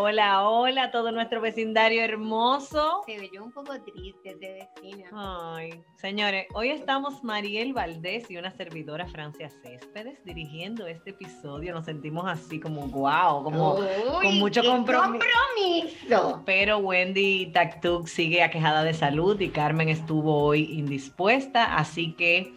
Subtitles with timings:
[0.00, 3.02] Hola, hola, todo nuestro vecindario hermoso.
[3.04, 5.10] Se ve yo un poco triste de vecina.
[5.12, 11.74] Ay, señores, hoy estamos Mariel Valdés y una servidora Francia Céspedes dirigiendo este episodio.
[11.74, 13.80] Nos sentimos así como wow, como
[14.22, 15.18] con mucho compromiso.
[15.18, 16.42] compromiso.
[16.46, 22.54] Pero Wendy Taktuk sigue aquejada de salud y Carmen estuvo hoy indispuesta, así que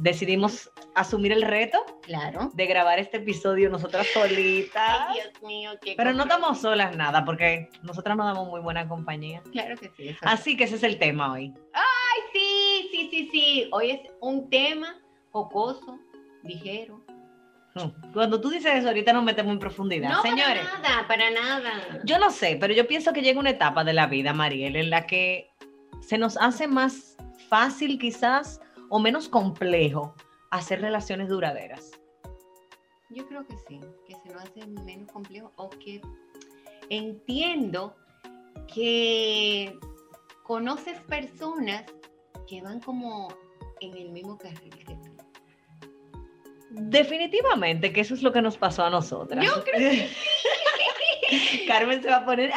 [0.00, 0.70] decidimos
[1.00, 2.50] asumir el reto Claro.
[2.54, 5.00] de grabar este episodio nosotras solitas.
[5.08, 8.88] Ay, Dios mío, qué Pero no estamos solas nada, porque nosotras nos damos muy buena
[8.88, 9.42] compañía.
[9.52, 10.08] Claro que sí.
[10.08, 11.52] eso Así que ese es el tema hoy.
[11.72, 13.68] Ay, sí, sí, sí, sí.
[13.72, 14.96] Hoy es un tema
[15.32, 15.98] jocoso,
[16.42, 17.02] ligero.
[18.12, 20.10] Cuando tú dices eso, ahorita nos metemos en profundidad.
[20.10, 22.00] No, Señores, para nada, para nada.
[22.02, 24.90] yo no sé, pero yo pienso que llega una etapa de la vida, Mariel, en
[24.90, 25.48] la que
[26.00, 27.16] se nos hace más
[27.48, 30.14] fácil quizás o menos complejo
[30.50, 31.90] hacer relaciones duraderas.
[33.10, 36.00] Yo creo que sí, que se lo hace menos complejo o que
[36.90, 37.96] entiendo
[38.72, 39.78] que
[40.42, 41.84] conoces personas
[42.46, 43.28] que van como
[43.80, 45.16] en el mismo carril que tú.
[46.70, 49.44] Definitivamente que eso es lo que nos pasó a nosotras.
[49.44, 50.08] Yo creo que
[51.66, 52.50] Carmen se va a poner.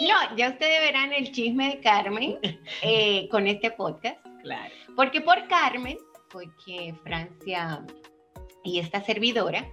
[0.00, 2.38] No, ya ustedes verán el chisme de Carmen
[2.82, 4.18] eh, con este podcast.
[4.42, 4.74] Claro.
[4.96, 5.98] Porque por Carmen,
[6.30, 7.84] porque Francia
[8.64, 9.66] y esta servidora,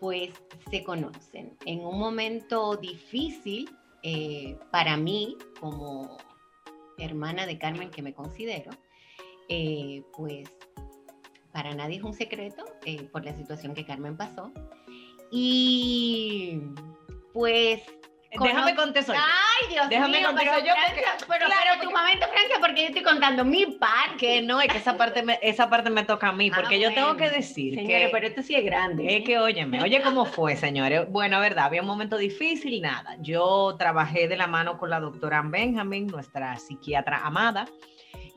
[0.00, 0.30] pues
[0.70, 3.68] se conocen en un momento difícil
[4.02, 6.16] eh, para mí como
[6.98, 8.70] hermana de Carmen que me considero,
[9.48, 10.48] eh, pues
[11.52, 14.52] para nadie es un secreto eh, por la situación que Carmen pasó.
[15.30, 16.60] Y
[17.32, 17.82] pues...
[18.44, 19.16] Déjame cono- contestar.
[19.16, 22.26] Ay, Dios Déjame mío, pero, contestar yo porque- Francia, pero, claro, pero tu porque- momento,
[22.28, 24.16] Francia, porque yo estoy contando mi parte.
[24.18, 26.78] Que no, es que esa parte me, esa parte me toca a mí, porque Ah,
[26.78, 27.30] yo tengo bueno.
[27.30, 29.16] que decir Señores, que pero esto sí es grande.
[29.16, 31.08] Es que, óyeme, oye cómo fue, señores.
[31.10, 33.16] Bueno, verdad, había un momento difícil, nada.
[33.20, 37.66] Yo trabajé de la mano con la doctora Benjamin, nuestra psiquiatra amada,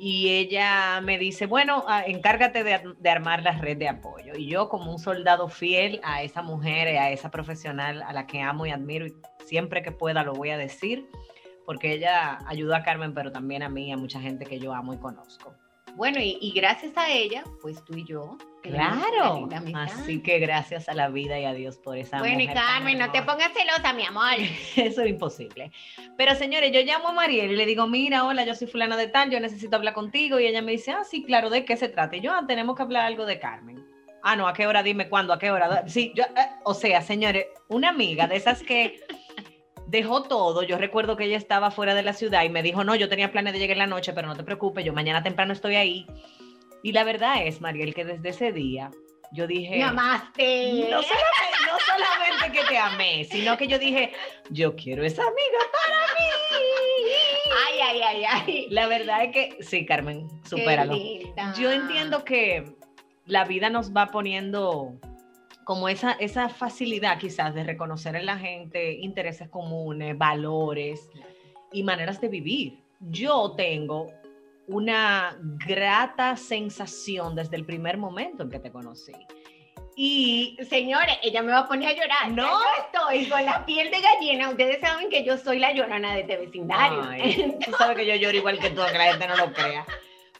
[0.03, 4.34] y ella me dice, bueno, ah, encárgate de, armar la red de apoyo.
[4.35, 8.41] Y yo, como un soldado fiel a esa mujer, a esa profesional a la que
[8.41, 9.06] amo y admiro,
[9.45, 11.07] siempre que pueda lo voy a decir,
[11.67, 14.73] porque ella ayudó a Carmen, pero también a mí, y a mucha gente que yo
[14.73, 15.53] amo y conozco.
[15.96, 18.38] Bueno, y, y gracias a ella, pues tú y yo.
[18.62, 19.50] Claro.
[19.75, 22.97] Así que gracias a la vida y a Dios por esa Bueno, y mujer Carmen,
[22.97, 24.35] no te pongas celosa, mi amor.
[24.75, 25.72] Eso es imposible.
[26.18, 29.07] Pero señores, yo llamo a Mariel y le digo, mira, hola, yo soy fulana de
[29.07, 30.40] tal, yo necesito hablar contigo.
[30.40, 32.16] Y ella me dice, ah, sí, claro, ¿de qué se trata?
[32.16, 33.84] Y yo, ah, tenemos que hablar algo de Carmen.
[34.23, 34.84] Ah, no, ¿a qué hora?
[34.84, 35.88] Dime cuándo, ¿a qué hora?
[35.88, 39.00] Sí, yo, eh, o sea, señores, una amiga de esas que
[39.91, 40.63] dejó todo.
[40.63, 43.31] Yo recuerdo que ella estaba fuera de la ciudad y me dijo, no, yo tenía
[43.31, 46.07] planes de llegar en la noche, pero no te preocupes, yo mañana temprano estoy ahí.
[46.81, 48.90] Y la verdad es, Mariel, que desde ese día
[49.34, 49.78] yo dije...
[49.78, 50.88] Me amaste.
[50.90, 54.14] No solamente, no solamente que te amé, sino que yo dije,
[54.49, 56.26] yo quiero esa amiga para mí.
[57.67, 58.67] Ay, ay, ay, ay.
[58.70, 60.96] La verdad es que, sí, Carmen, supéralo.
[61.59, 62.64] Yo entiendo que
[63.26, 64.93] la vida nos va poniendo
[65.66, 71.09] como esa, esa facilidad quizás de reconocer en la gente intereses comunes, valores
[71.72, 72.79] y maneras de vivir.
[72.99, 74.08] Yo tengo
[74.67, 79.13] una grata sensación desde el primer momento en que te conocí.
[79.96, 82.31] Y Señores, ella me va a poner a llorar.
[82.31, 82.47] No.
[82.47, 84.49] Yo estoy con la piel de gallina.
[84.49, 87.03] Ustedes saben que yo soy la llorona de este vecindario.
[87.09, 89.85] Ay, tú sabes que yo lloro igual que tú, aunque la gente no lo crea.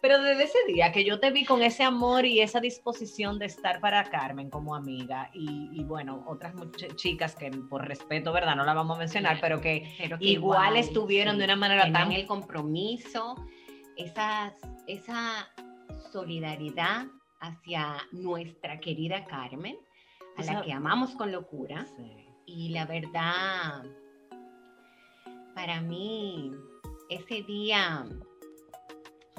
[0.02, 3.46] Pero desde ese día que yo te vi con ese amor y esa disposición de
[3.46, 6.54] estar para Carmen como amiga y, y bueno, otras
[6.96, 8.56] chicas que por respeto, ¿verdad?
[8.56, 12.12] No la vamos a mencionar, pero que Pero que igual estuvieron de una manera tan-
[12.12, 13.36] el compromiso,
[13.96, 14.54] esas,
[14.88, 15.48] esa
[16.12, 17.06] solidaridad
[17.40, 19.78] hacia nuestra querida Carmen,
[20.38, 21.86] a la que amamos con locura.
[21.98, 22.26] Sí.
[22.48, 23.84] Y la verdad,
[25.54, 26.52] para mí,
[27.10, 28.06] ese día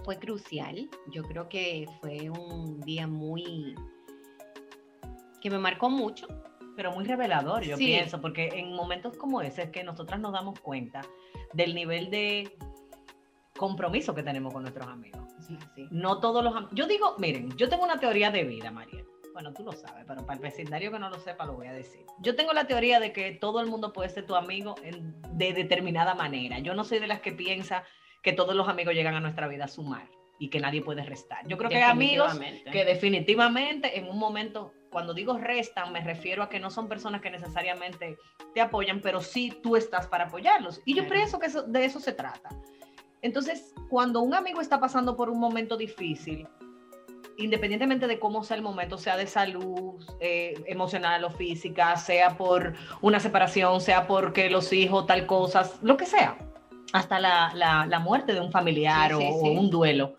[0.04, 0.88] fue crucial.
[1.10, 3.75] Yo creo que fue un día muy
[5.40, 6.26] que me marcó mucho.
[6.75, 7.84] pero muy revelador, yo Sí.
[7.84, 11.02] pienso, porque en momentos como ese es que nosotras nos damos cuenta
[11.52, 12.56] del nivel de
[13.58, 15.20] compromiso que tenemos con nuestros amigos.
[15.38, 15.58] Así.
[15.90, 19.04] No todos los Yo digo, miren, yo tengo una teoría de vida, María.
[19.34, 21.75] Bueno, tú lo sabes, pero para el vecindario que no lo sepa lo voy a
[21.75, 22.06] decir.
[22.20, 25.52] Yo tengo la teoría de que todo el mundo puede ser tu amigo en- de
[25.52, 26.58] determinada manera.
[26.60, 27.84] Yo no soy de las que piensa
[28.23, 30.09] que todos los amigos llegan a nuestra vida a sumar
[30.39, 31.47] y que nadie puede restar.
[31.47, 32.33] Yo creo que hay amigos
[32.73, 37.21] que definitivamente en un momento, cuando digo restan, me refiero a que no son personas
[37.21, 38.17] que necesariamente
[38.55, 40.81] te apoyan, pero sí tú estás para apoyarlos.
[40.85, 42.49] Y yo pienso que eso- de eso se trata.
[43.23, 46.49] Entonces, cuando un amigo está pasando por un momento difícil,
[47.39, 52.75] independientemente de cómo sea el momento, sea de salud, eh, emocional o física, sea por
[53.01, 56.37] una separación, sea porque los hijos, tal cosas, lo que sea,
[56.93, 59.49] hasta la, la- la muerte de un familiar Sí, o, sí.
[59.56, 60.15] un duelo,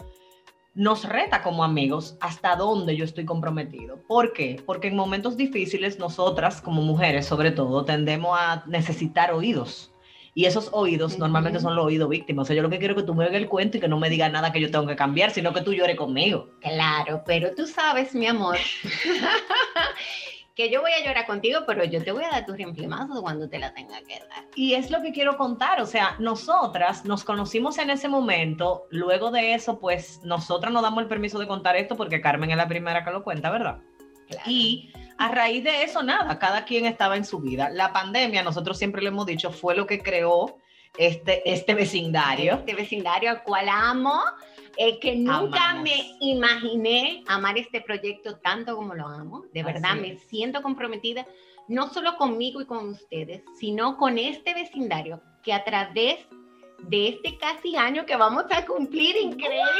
[0.75, 3.97] nos reta como amigos hasta dónde yo estoy comprometido.
[4.07, 4.61] ¿Por qué?
[4.65, 9.91] Porque en momentos difíciles nosotras, como mujeres sobre todo, tendemos a necesitar oídos.
[10.35, 12.41] Y esos oídos normalmente son los oídos víctimas.
[12.41, 13.87] O sea, yo lo que quiero es que tú me oigas el cuento y que
[13.87, 16.49] no me digas nada que yo tengo que cambiar, sino que tú llores conmigo.
[16.59, 18.57] Claro, pero tú sabes, mi amor,
[20.55, 23.49] que yo voy a llorar contigo, pero yo te voy a dar tu reemplazo cuando
[23.49, 24.45] te la tenga que dar.
[24.55, 29.31] Y es lo que quiero contar, o sea, nosotras nos conocimos en ese momento, luego
[29.31, 32.67] de eso, pues nosotras nos damos el permiso de contar esto porque Carmen es la
[32.67, 33.79] primera que lo cuenta, ¿verdad?
[34.27, 34.43] Claro.
[34.49, 37.69] Y a raíz de eso, nada, cada quien estaba en su vida.
[37.69, 40.57] La pandemia, nosotros siempre lo hemos dicho, fue lo que creó
[40.97, 42.55] este, este vecindario.
[42.55, 44.21] Este vecindario al cual amo,
[44.77, 45.83] eh, que nunca Amamos.
[45.83, 49.45] me imaginé amar este proyecto tanto como lo amo.
[49.53, 51.25] De verdad, Así me siento comprometida
[51.67, 56.19] no solo conmigo y con ustedes, sino con este vecindario que a través
[56.79, 59.71] de este casi año que vamos a cumplir increíblemente,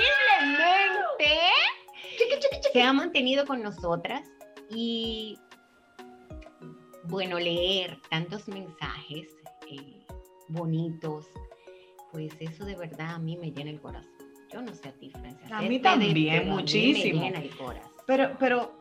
[2.72, 4.22] se ha mantenido con nosotras
[4.70, 5.38] y
[7.06, 9.28] bueno, leer tantos mensajes
[9.70, 10.03] eh,
[10.54, 11.28] bonitos,
[12.12, 14.12] pues eso de verdad a mí me llena el corazón.
[14.52, 15.58] Yo no sé a ti, Francia.
[15.58, 17.22] A mí también, pero a mí muchísimo.
[17.22, 17.92] me llena el corazón.
[18.06, 18.72] Pero, pero,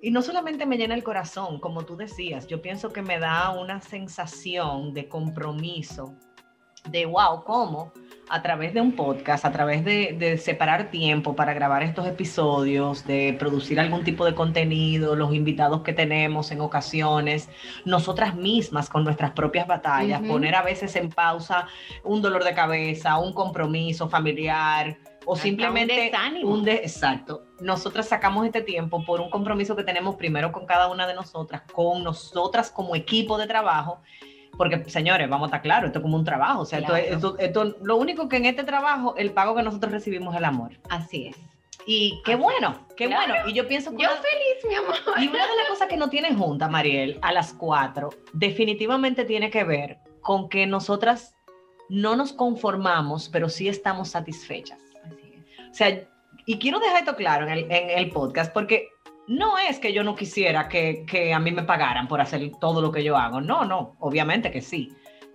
[0.00, 3.50] y no solamente me llena el corazón, como tú decías, yo pienso que me da
[3.50, 6.14] una sensación de compromiso,
[6.90, 7.92] de wow, ¿cómo?
[8.30, 13.06] A través de un podcast, a través de, de separar tiempo para grabar estos episodios,
[13.06, 17.48] de producir algún tipo de contenido, los invitados que tenemos en ocasiones,
[17.86, 21.68] nosotras mismas con nuestras propias batallas, poner a veces en pausa
[22.04, 26.50] un dolor de cabeza, un compromiso familiar o Hasta un simplemente desánimo.
[26.52, 27.44] un de- exacto.
[27.60, 31.62] Nosotras sacamos este tiempo por un compromiso que tenemos primero con cada una de nosotras,
[31.72, 34.00] con nosotras como equipo de trabajo,
[34.58, 37.36] porque señores, vamos a estar claros, esto es como un trabajo, o sea, esto- esto,
[37.38, 40.72] esto- lo único que en este trabajo, el pago que nosotros recibimos es el amor.
[40.90, 41.36] Así es.
[41.86, 43.32] Y qué Así bueno, qué Claro.
[43.32, 43.48] bueno.
[43.48, 44.96] Y yo pienso que Yo una- feliz, mi amor.
[45.18, 49.48] y una de las cosas que no tienen junta, Mariel, a las cuatro, definitivamente tiene
[49.50, 51.34] que ver con que nosotras
[51.88, 54.78] no nos conformamos, pero sí estamos satisfechas.
[55.06, 55.70] Así es.
[55.70, 56.06] O sea,
[56.44, 58.88] y quiero dejar esto claro en el, en el podcast, porque
[59.28, 62.80] no es que yo no quisiera que, que a mí me pagaran por hacer todo
[62.82, 63.40] lo que yo hago.
[63.40, 64.88] No, no, obviamente que sí.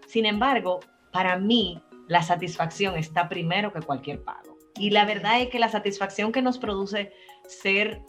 [0.08, 0.80] Sin embargo,
[1.12, 4.58] para mí, la satisfacción está primero que cualquier pago.
[4.76, 7.14] Y la verdad es que la satisfacción que nos produce
[7.48, 8.02] ser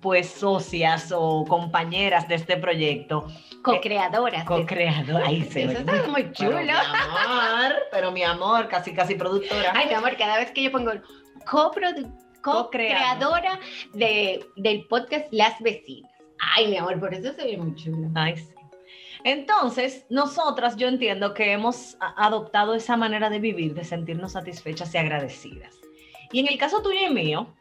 [0.00, 3.26] pues socias o compañeras de este proyecto,
[3.62, 4.44] Co-creadoras.
[4.44, 6.60] co-creadoras, ahí se Eso está muy Pero chulo.
[6.62, 9.72] mi amor, pero mi amor, casi casi productora.
[9.74, 10.92] Ay, mi amor, cada vez que yo pongo
[11.44, 12.10] coprodu-
[12.42, 13.58] co-creadora
[13.94, 16.10] de, del podcast Las Vecinas.
[16.56, 18.08] Ay, mi amor, por eso se ve muy chulo.
[18.14, 18.48] Ay, sí.
[19.24, 24.98] Entonces, nosotras yo entiendo que hemos adoptado esa manera de vivir, de sentirnos satisfechas y
[24.98, 25.76] agradecidas.
[26.32, 27.54] Y en el caso tuyo y mío,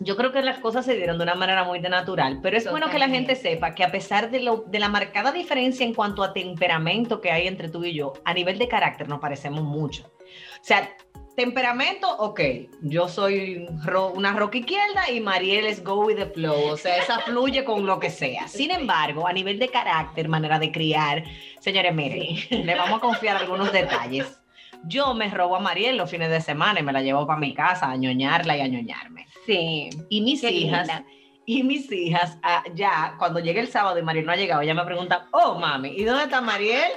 [0.00, 2.70] yo creo que las cosas se dieron de una manera muy de natural, pero es
[2.70, 5.92] bueno que la gente sepa que a pesar de, lo- de la marcada diferencia en
[5.94, 9.62] cuanto a temperamento que hay entre tú y yo, a nivel de carácter nos parecemos
[9.62, 10.04] mucho.
[10.06, 10.88] O sea,
[11.36, 12.40] temperamento, ok,
[12.82, 16.96] yo soy ro- una roca izquierda y Mariel es go with the flow, o sea,
[16.96, 18.48] esa fluye con lo que sea.
[18.48, 21.22] Sin embargo, a nivel de carácter, manera de criar,
[21.60, 24.40] señores, miren, le vamos a confiar algunos detalles.
[24.84, 27.54] Yo me robo a Mariel los fines de semana y me la llevo para mi
[27.54, 29.26] casa a ñoñarla y a ñoñarme.
[29.46, 29.90] Sí.
[30.10, 31.04] Y mis Qué hijas, linda.
[31.44, 34.74] y mis hijas, ah, ya cuando llegue el sábado y Mariel no ha llegado, ya
[34.74, 36.92] me preguntan, oh mami, ¿y dónde está Mariel?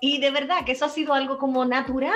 [0.00, 2.12] Y de verdad que eso ha sido algo como natural,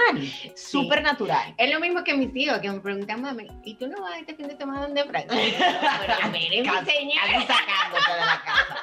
[0.54, 1.54] súper natural.
[1.56, 4.34] Es lo mismo que mis hijos que me preguntan, mami, ¿y tú no vas este
[4.34, 5.30] fin de semana donde Francia?
[6.00, 7.22] Pero miren, mi señora.
[7.32, 8.76] casi sacándote de la casa.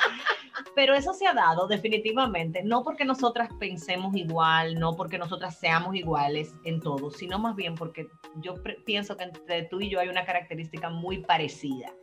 [0.74, 5.96] Pero eso se ha dado definitivamente, no porque nosotras pensemos igual, no porque nosotras seamos
[5.96, 10.08] iguales en todo, sino más bien porque yo pienso que entre tú y yo hay
[10.08, 11.94] una característica muy parecida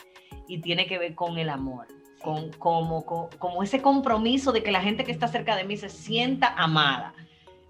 [0.48, 1.86] y tiene que ver con el amor,
[2.22, 5.76] con como, co- como ese compromiso de que la gente que está cerca de mí
[5.76, 7.14] se sienta amada.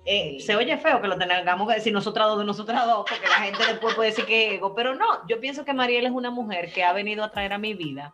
[0.05, 0.47] Eh, Sí.
[0.47, 3.37] Se oye feo que lo tengamos que decir nosotras dos de nosotras dos, porque la
[3.37, 6.73] gente después puede decir que ego, pero no, yo pienso que Mariel es una mujer
[6.73, 8.13] que ha venido a traer a mi vida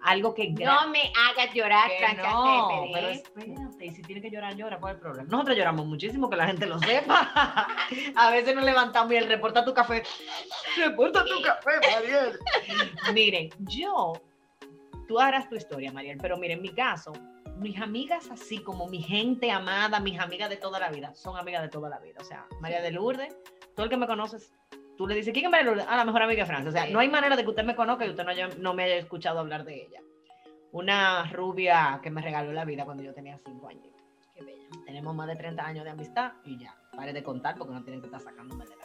[0.00, 4.54] algo que No me hagas llorar, Francia no, pero espérate, y si tiene que llorar,
[4.54, 5.28] llora, ¿cuál es el problema?
[5.28, 7.66] Nosotros lloramos muchísimo, que la gente lo sepa.
[8.16, 10.04] A veces nos levantamos y el reporta tu café.
[10.76, 12.38] Reporta tu café, Mariel.
[13.12, 14.12] Miren, yo,
[15.08, 17.12] tú harás tu historia, Mariel, pero miren, en mi caso,
[17.56, 21.62] mis amigas así como mi gente amada, mis amigas de toda la vida, son amigas
[21.62, 22.18] de toda la vida.
[22.20, 23.36] O sea, María de Lourdes,
[23.74, 24.52] todo el que me conoces,
[24.96, 25.86] tú le dices, ¿quién es María de Lourdes?
[25.88, 26.68] Ah, la mejor amiga de Francia.
[26.68, 28.74] O sea, no hay manera de que usted me conozca y usted no, haya- no
[28.74, 30.00] me haya escuchado hablar de ella.
[30.70, 33.86] Una rubia que me regaló la vida cuando yo tenía cinco años.
[34.34, 34.68] Qué bella.
[34.84, 38.00] Tenemos más de 30 años de amistad y ya, pare de contar porque no tienen
[38.00, 38.84] que estar sacándome de la.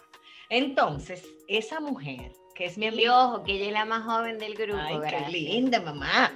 [0.49, 4.79] Entonces, esa mujer, que es mi ojo, que ella es la más joven del grupo.
[4.81, 6.31] Ay, qué linda, mamá.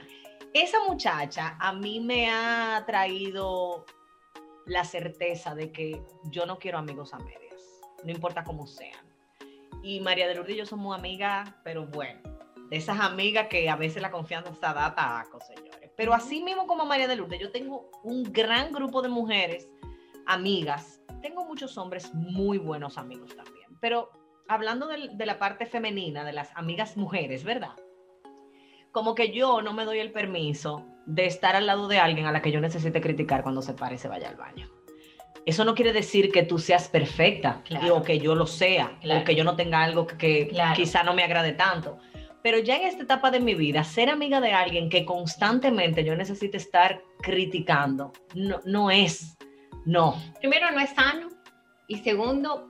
[0.53, 3.85] Esa muchacha a mí me ha traído
[4.65, 9.05] la certeza de que yo no quiero amigos a medias, no importa cómo sean.
[9.83, 12.21] Y María de Lourdes y yo somos amigas, pero bueno,
[12.69, 15.91] de esas amigas que a veces la confianza está da taco, señores.
[15.95, 19.69] Pero así mismo como María de Lourdes, yo tengo un gran grupo de mujeres,
[20.25, 21.01] amigas.
[21.21, 23.77] Tengo muchos hombres muy buenos amigos también.
[23.79, 24.11] Pero
[24.49, 27.71] hablando de la parte femenina, de las amigas mujeres, ¿verdad?
[28.91, 32.31] como que yo no me doy el permiso de estar al lado de alguien a
[32.31, 34.67] la que yo necesite criticar cuando se pare y se vaya al baño.
[35.45, 37.97] Eso no quiere decir que tú seas perfecta Claro.
[37.97, 39.21] o que yo lo sea Claro.
[39.21, 40.75] o que yo no tenga algo que, que Claro.
[40.75, 41.99] quizá no me agrade tanto.
[42.41, 46.15] Pero ya en esta etapa de mi vida, ser amiga de alguien que constantemente yo
[46.15, 49.37] necesite estar criticando, no, no es,
[49.85, 50.15] no.
[50.39, 51.29] Primero, no es sano.
[51.87, 52.67] Y segundo,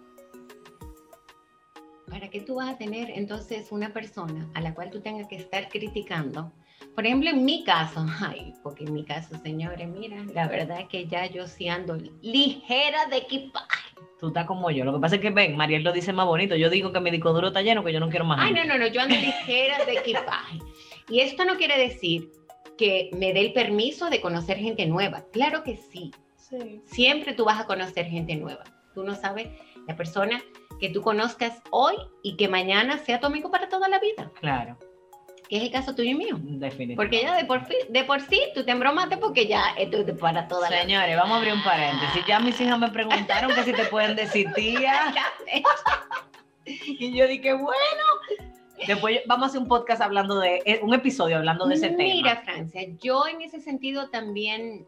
[2.10, 5.36] ¿para qué tú vas a tener entonces una persona a la cual tú tengas que
[5.36, 6.52] estar criticando?
[6.96, 10.88] Por ejemplo, en mi caso, ay, porque en mi caso, señores, mira, la verdad es
[10.88, 13.96] que ya yo sí ando ligera de equipaje.
[14.20, 14.84] Tú estás como yo.
[14.84, 16.56] Lo que pasa es que, ven, Mariel lo dice más bonito.
[16.56, 18.40] Yo digo que mi disco duro está lleno, que yo no quiero más.
[18.42, 20.58] Ay, no, no, no, yo ando ligera de equipaje.
[21.10, 22.32] Y esto no quiere decir
[22.80, 25.24] que me dé el permiso de conocer gente nueva.
[25.32, 26.12] Claro que sí.
[26.36, 26.82] Sí.
[26.86, 28.64] Siempre tú vas a conocer gente nueva.
[28.96, 29.50] Tú no sabes
[29.88, 30.42] la persona
[30.80, 34.32] que tú conozcas hoy y que mañana sea tu amigo para toda la vida.
[34.40, 34.78] Claro,
[35.50, 36.36] Que es el caso tuyo y mío.
[36.40, 36.96] definitivamente.
[36.96, 40.06] Porque ya de por, fi- de por sí tú te embromaste porque ya esto es
[40.06, 42.26] de para toda la Señores, vamos a abrir un paréntesis.
[42.28, 45.14] Ya mis hijas me preguntaron que si te pueden decir tía.
[46.66, 48.04] Y yo dije, bueno.
[48.86, 52.42] Después vamos a hacer un podcast hablando de, eh, un episodio hablando de ese Mira,
[52.42, 52.44] tema.
[52.44, 54.86] Francia, yo en ese sentido también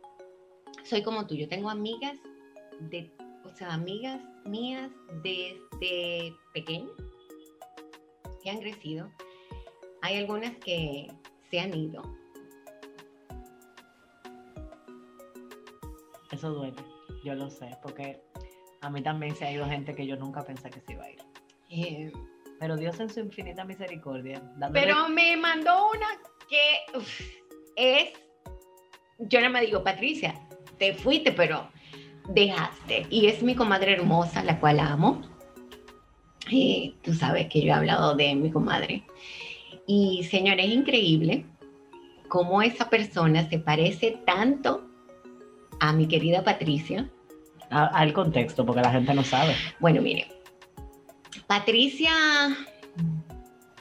[0.84, 1.36] soy como tú.
[1.36, 2.18] Yo tengo amigas
[2.82, 3.12] de,
[3.46, 4.92] o sea, amigas mías
[5.80, 6.90] desde pequeña
[8.44, 9.12] que han crecido.
[10.02, 11.08] Hay algunas que
[11.50, 12.02] se han ido.
[16.32, 16.76] Eso duele,
[17.24, 18.22] yo lo sé, porque
[18.82, 21.10] a mí también se ha ido gente que yo nunca pensé que se iba a
[21.12, 21.20] ir.
[21.70, 22.12] Eh,
[22.60, 24.40] Pero Dios en su infinita misericordia.
[24.58, 26.08] dándole- pero me mandó una
[26.50, 27.22] que uf,
[27.76, 28.10] es,
[29.20, 31.70] yo no me digo, Patricia, te fuiste, pero
[32.30, 33.08] dejaste.
[33.10, 35.22] Y es mi comadre hermosa, la cual amo.
[36.52, 39.04] Eh, tú sabes que yo he hablado de mi comadre.
[39.88, 41.46] Y señores, es increíble
[42.28, 44.86] cómo esa persona se parece tanto
[45.80, 47.10] a mi querida Patricia.
[47.72, 49.54] A- al contexto, porque la gente no sabe.
[49.80, 50.28] Bueno, mire,
[51.48, 52.12] Patricia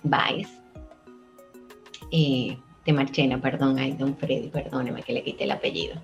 [0.02, 0.48] Baez,
[2.12, 6.02] eh, de Marchena, perdón, ay, don Freddy, perdóneme que le quité el apellido,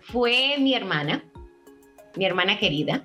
[0.00, 1.24] fue mi hermana,
[2.16, 3.04] mi hermana querida.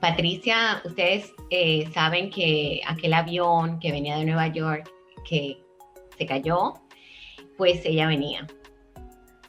[0.00, 4.90] Patricia, ustedes eh, saben que aquel avión que venía de Nueva York,
[5.28, 5.58] que
[6.16, 6.74] se cayó,
[7.56, 8.46] pues ella venía.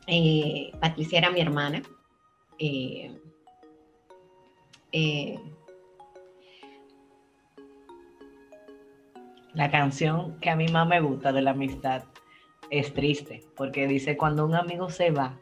[0.07, 1.81] Eh, Patricia era mi hermana.
[2.59, 3.11] eh,
[9.55, 12.03] La canción que a mí más me gusta de la amistad
[12.69, 15.39] es triste, porque dice, cuando un amigo se va,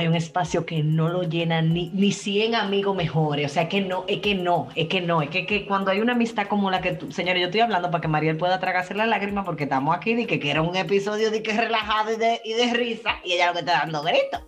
[0.00, 3.50] hay un espacio que no lo llenan ni, ni 100 amigos mejores.
[3.50, 5.22] O sea, que no, es que no, es que no.
[5.22, 7.90] Es que, que cuando hay una amistad como la que tú, señores, yo estoy hablando
[7.90, 10.74] para que Mariel pueda tragarse la lágrima porque estamos aquí de que, que era un
[10.74, 14.02] episodio de que relajado y de, y de risa y ella lo que está dando
[14.02, 14.40] gritos.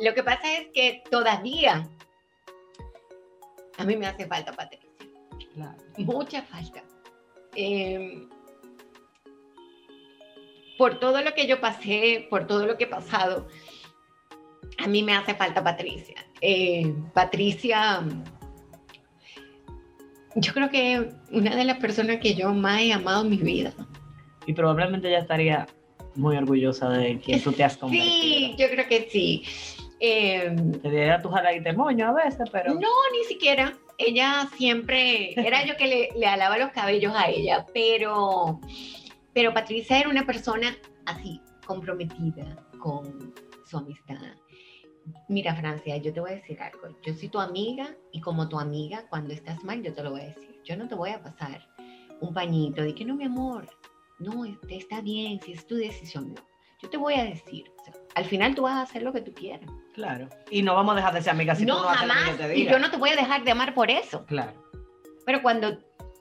[0.00, 1.88] Lo que pasa es que todavía
[3.78, 4.88] a mí me hace falta Patricia.
[5.98, 6.82] Mucha falta.
[7.54, 8.26] Eh,
[10.76, 13.48] por todo lo que yo pasé, por todo lo que he pasado,
[14.86, 16.14] a mí me hace falta Patricia.
[16.40, 18.04] Eh, Patricia,
[20.36, 23.72] yo creo que una de las personas que yo más he amado en mi vida.
[24.46, 25.66] Y probablemente ya estaría
[26.14, 28.12] muy orgullosa de quien tú te has convertido.
[28.12, 29.42] Sí, yo creo que sí.
[29.98, 32.74] Eh, Te diría tu de moño a veces, pero...
[32.74, 33.72] no, ni siquiera.
[33.98, 38.60] Ella siempre, era yo que le, le alaba los cabellos a ella, pero,
[39.32, 40.76] pero Patricia era una persona
[41.06, 44.16] así, comprometida con su amistad.
[45.28, 46.88] Mira, Francia, yo te voy a decir algo.
[47.02, 50.22] Yo soy tu amiga y como tu amiga, cuando estás mal, yo te lo voy
[50.22, 50.60] a decir.
[50.64, 51.66] Yo no te voy a pasar
[52.20, 53.68] un pañito de que no, mi amor,
[54.18, 56.42] no, este, está bien, si es tu decisión, no.
[56.82, 59.22] Yo te voy a decir, o sea, al final tú vas a hacer lo que
[59.22, 59.70] tú quieras.
[59.94, 60.28] Claro.
[60.50, 62.20] Y no vamos a dejar de ser amigas si no, tú no haces lo que
[62.20, 62.38] jamás.
[62.38, 64.26] yo te Y yo no te voy a dejar de amar por eso.
[64.26, 64.52] Claro.
[65.24, 65.78] Pero cuando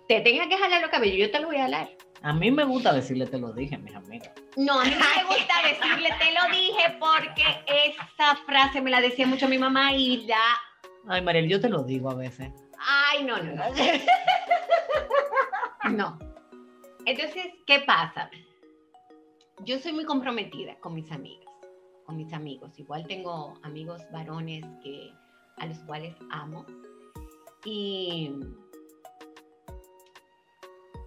[0.08, 1.90] te tenga que jalar los cabellos, yo te lo voy a jalar.
[2.26, 4.32] A mí me gusta decirle te lo dije, mis amigas.
[4.58, 9.00] No, a mí no me gusta decirle, te lo dije, porque esa frase me la
[9.00, 10.58] decía mucho mi mamá y la...
[11.08, 12.52] Ay, Mariel, yo te lo digo a veces.
[12.80, 13.64] Ay, no, no, no.
[15.92, 16.18] No.
[17.06, 18.32] Entonces, ¿qué pasa?
[19.64, 21.54] Yo soy muy comprometida con mis amigas,
[22.08, 22.72] con mis amigos.
[22.80, 25.14] Igual tengo amigos varones que,
[25.58, 26.66] a los cuales amo.
[27.66, 28.32] Y,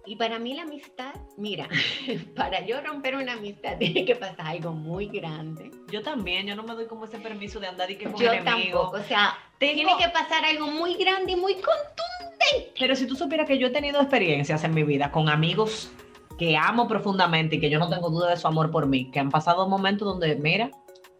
[0.09, 1.67] y para mí la amistad, mira,
[2.35, 5.69] para yo romper una amistad tiene que pasar algo muy grande.
[5.91, 8.31] Yo también, yo no me doy como ese permiso de andar y que con Yo
[8.43, 12.73] tampoco, o sea, Tengo- tiene que pasar algo muy grande y muy contundente.
[12.79, 15.91] Pero si tú supieras que yo he tenido experiencias en mi vida con amigos
[16.39, 19.19] que amo profundamente y que yo no tengo duda de su amor por mí, que
[19.19, 20.71] han pasado momentos donde, mira,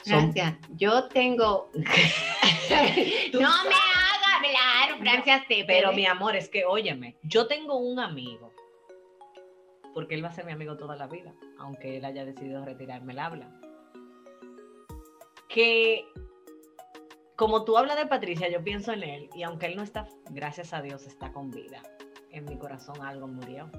[0.04, 1.70] son- Francia, yo tengo.
[1.74, 8.52] no me haga hablar, Francia, pero mi amor, es que, óyeme, yo tengo un amigo,
[9.94, 13.14] porque él va a ser mi amigo toda la vida, aunque él haya decidido retirarme
[13.14, 13.60] el habla,
[15.48, 16.06] que
[17.36, 20.74] como tú hablas de Patricia, yo pienso en él, y aunque él no está, gracias
[20.74, 21.82] a Dios, está con vida,
[22.32, 23.70] en mi corazón algo murió,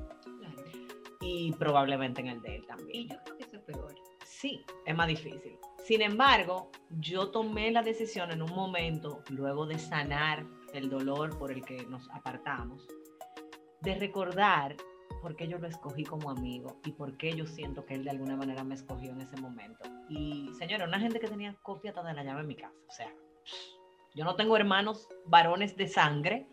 [1.20, 2.90] y probablemente en el de él también.
[2.92, 3.94] Y yo creo que eso es peor.
[4.25, 5.59] Sí, es más difícil.
[5.85, 11.53] Sin embargo, yo tomé la decisión en un momento, luego de sanar el dolor por
[11.53, 12.88] el que nos apartamos,
[13.83, 14.77] de recordar
[15.23, 18.11] por qué yo lo escogí como amigo y por qué yo siento que él de
[18.11, 19.88] alguna manera me escogió en ese momento.
[20.09, 22.75] Y señora, una gente que tenía copia hasta de la llave en mi casa.
[22.88, 23.12] O sea,
[24.14, 26.46] yo no tengo hermanos varones de sangre,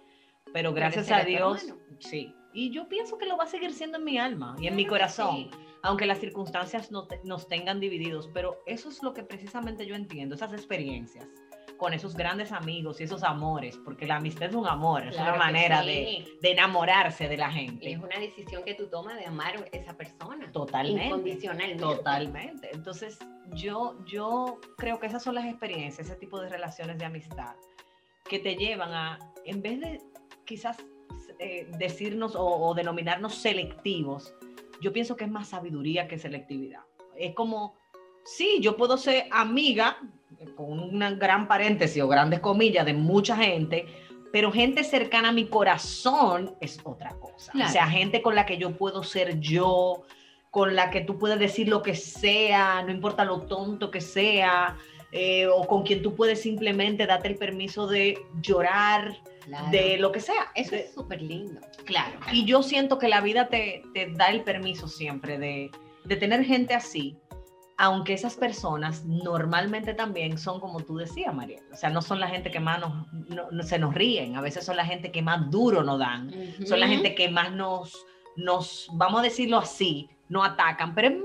[0.53, 2.33] pero gracias a Dios, sí.
[2.53, 4.85] Y yo pienso que lo va a seguir siendo en mi alma y en mi
[4.85, 5.49] corazón Sí.
[5.83, 9.95] aunque las circunstancias no te- nos tengan divididos, pero eso es lo que precisamente yo
[9.95, 11.27] entiendo, esas experiencias
[11.77, 15.35] con esos grandes amigos y esos amores, porque la amistad es un amor, es Claro
[15.35, 15.87] una manera sí.
[15.87, 17.97] de, de enamorarse de la Es gente.
[17.97, 20.51] una decisión que tú tomas de amar a esa persona.
[20.51, 21.05] Totalmente.
[21.05, 21.83] Incondicionalmente.
[21.83, 22.69] Totalmente.
[22.73, 23.19] Entonces,
[23.53, 27.55] yo, yo creo que esas son las experiencias, ese tipo de relaciones de amistad,
[28.27, 30.01] que te llevan a, en vez de
[30.45, 30.77] quizás
[31.39, 34.33] eh, decirnos o, o denominarnos selectivos,
[34.81, 36.81] yo pienso que es más sabiduría que selectividad.
[37.15, 37.75] Es como,
[38.25, 39.97] sí, yo puedo ser amiga,
[40.55, 43.85] con una gran paréntesis o grandes comillas, de mucha gente,
[44.31, 47.51] pero gente cercana a mi corazón es otra cosa.
[47.53, 47.69] Claro.
[47.69, 50.03] O sea, gente con la que yo puedo ser yo,
[50.51, 54.77] con la que tú puedes decir lo que sea, no importa lo tonto que sea,
[55.11, 59.69] eh, o con quien tú puedes simplemente darte el permiso de llorar, Claro.
[59.71, 60.51] de lo que sea.
[60.55, 61.61] Eso De- es súper lindo.
[61.85, 62.19] Claro.
[62.33, 65.71] Y yo siento que la vida te, te da el permiso siempre de,
[66.03, 67.15] de tener gente así,
[67.77, 71.59] aunque esas personas normalmente también son como tú decías, María.
[71.71, 74.41] O sea, no son la gente que más nos, no- no- se nos ríen, a
[74.41, 76.31] veces son la gente que más duro nos dan,
[76.65, 80.95] son la gente que más nos, nos, vamos a decirlo así, no atacan.
[80.95, 81.15] Pero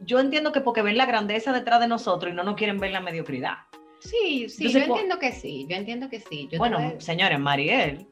[0.00, 2.92] yo entiendo que porque ven la grandeza detrás de nosotros y no nos quieren ver
[2.92, 3.54] la mediocridad.
[4.00, 6.48] Sí, sí, Entonces, yo entiendo que sí, yo entiendo que sí.
[6.52, 8.06] Yo bueno, señores, Mariel,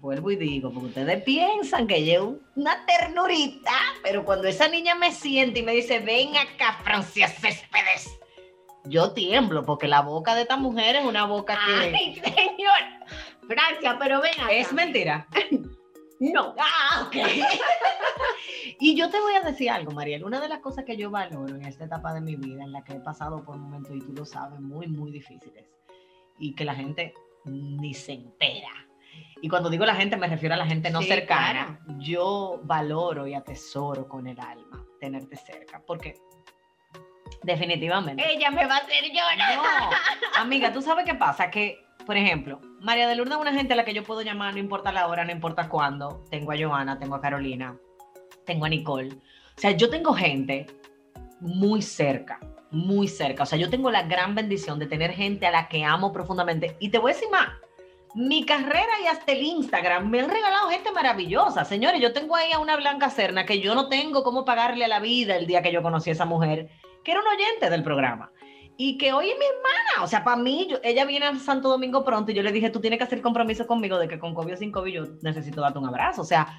[0.00, 5.12] vuelvo y digo, porque ustedes piensan que yo una ternurita, pero cuando esa niña me
[5.12, 8.18] siente y me dice, ven acá, Francia Céspedes,
[8.84, 12.78] yo tiemblo, porque la boca de esta mujer es una boca que Ay, señor.
[13.48, 14.52] Francia, pero ven acá.
[14.52, 15.26] es mentira.
[16.18, 16.54] No.
[16.58, 17.14] Ah, ok.
[18.80, 20.24] y yo te voy a decir algo, Mariel.
[20.24, 22.82] Una de las cosas que yo valoro en esta etapa de mi vida, en la
[22.84, 25.66] que he pasado por momentos, y tú lo sabes, muy, muy difíciles,
[26.38, 27.12] y que la gente
[27.44, 28.70] ni se entera.
[29.42, 31.80] Y cuando digo la gente, me refiero a la gente no Sí, cercana.
[31.98, 36.14] Yo valoro y atesoro con el alma tenerte cerca, porque
[37.42, 38.24] definitivamente.
[38.28, 39.56] Ella me va a hacer llorar.
[39.56, 43.74] No, amiga, tú sabes qué pasa, que, por ejemplo, María de Lourdes es una gente
[43.74, 46.24] a la que yo puedo llamar, no importa la hora, no importa cuándo.
[46.30, 47.76] Tengo a Joana, tengo a Carolina,
[48.44, 49.14] tengo a Nicole.
[49.14, 50.66] O sea, yo tengo gente
[51.40, 53.42] muy cerca, muy cerca.
[53.42, 56.76] O sea, yo tengo la gran bendición de tener gente a la que amo profundamente.
[56.80, 57.48] Y te voy a decir más.
[58.16, 61.66] Mi carrera y hasta el Instagram me han regalado gente maravillosa.
[61.66, 64.88] Señores, yo tengo ahí a una Blanca Cerna que yo no tengo cómo pagarle a
[64.88, 66.70] la vida el día que yo conocí a esa mujer,
[67.04, 68.32] que era un oyente del programa
[68.78, 70.02] y que hoy es mi hermana.
[70.04, 72.70] O sea, para mí, yo- ella viene a Santo Domingo pronto y yo le dije,
[72.70, 75.60] tú tienes que hacer compromiso conmigo de que con COVID o sin COVID yo necesito
[75.60, 76.22] darte un abrazo.
[76.22, 76.58] O sea,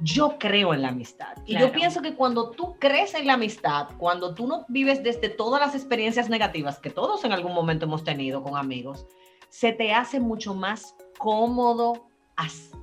[0.00, 1.34] yo creo en la amistad.
[1.46, 1.66] Y Claro.
[1.68, 5.60] yo pienso que cuando tú crees en la amistad, cuando tú no vives desde todas
[5.62, 9.06] las experiencias negativas que todos en algún momento hemos tenido con amigos,
[9.50, 12.06] se te hace mucho más cómodo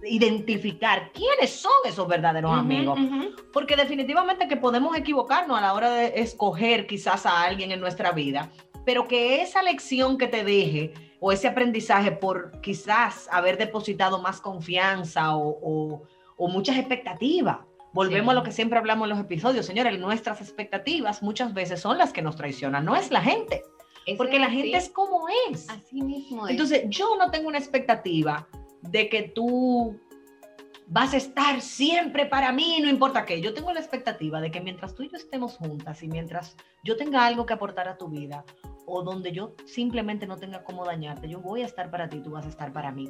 [0.04, 3.00] identificar quiénes son esos verdaderos amigos.
[3.54, 8.12] Porque definitivamente que podemos equivocarnos a la hora de escoger quizás a alguien en nuestra
[8.12, 8.50] vida,
[8.86, 14.40] pero que esa lección que te deje o ese aprendizaje por quizás haber depositado más
[14.40, 16.04] confianza o, o-
[16.38, 17.58] o muchas expectativas.
[17.94, 18.32] Volvemos Sí.
[18.32, 22.14] a lo que siempre hablamos en los episodios, señores, nuestras expectativas muchas veces son las
[22.14, 23.64] que nos traicionan, no es la gente,
[24.08, 25.70] Eso porque la así, gente es como es.
[25.70, 26.48] así mismo.
[26.48, 26.52] es.
[26.52, 28.48] Entonces, yo no tengo una expectativa
[28.82, 30.00] de que tú
[30.88, 33.41] vas a estar siempre para mí, no importa qué.
[33.41, 36.96] Yo tengo la expectativa de que mientras tú y yo estemos juntas y mientras yo
[36.96, 38.46] tenga algo que aportar a tu vida
[38.86, 42.32] o donde yo simplemente no tenga cómo dañarte, yo voy a estar para ti, tú
[42.32, 43.10] vas a estar para mí.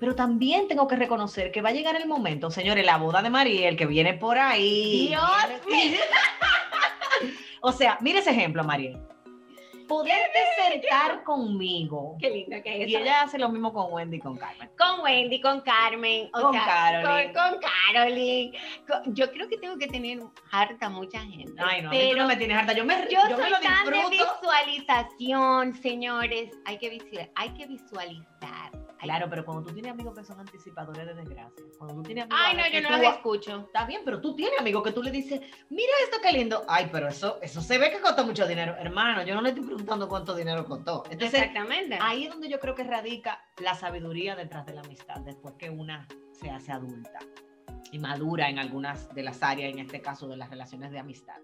[0.00, 3.28] Pero también tengo que reconocer que va a llegar el momento, señores, la boda de
[3.28, 5.08] Mariel que viene por ahí.
[5.08, 5.22] Dios
[5.66, 5.98] Viene-
[7.60, 8.98] O sea, mire ese ejemplo, Mariel.
[9.88, 14.20] Poderte sentar conmigo Qué lindo que es y ella hace lo mismo con Wendy y
[14.20, 14.70] con Carmen.
[14.78, 17.32] Con Wendy, con Carmen, o Con sea, Caroline.
[17.32, 18.52] Con, con Caroline.
[18.86, 20.18] Con- yo creo que tengo que tener
[20.52, 21.54] harta mucha gente.
[21.58, 22.72] Ay, no, mí tú pero no me tienes harta.
[22.74, 26.50] Yo me, yo, yo me soy lo tan de visualización, señores.
[26.64, 28.70] Hay que, visual- hay que visualizar.
[28.98, 32.40] Claro, pero cuando tú tienes amigos que son anticipadores de desgracia, cuando tú tienes amigos
[32.44, 33.60] Ay, no, yo que no los escucho.
[33.66, 36.64] Está bien, pero tú tienes amigos que tú le dices, mira esto qué lindo.
[36.68, 38.74] Ay, pero eso, eso se ve que costó mucho dinero.
[38.78, 41.04] Hermano, yo no le estoy preguntando cuánto dinero costó.
[41.10, 41.98] Entonces, Exactamente.
[42.00, 45.70] ahí es donde yo creo que radica la sabiduría detrás de la amistad, después que
[45.70, 47.20] una se hace adulta
[47.92, 51.36] y madura en algunas de las áreas, en este caso de las relaciones de amistad.